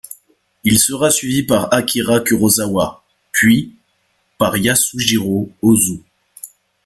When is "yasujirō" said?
4.55-5.51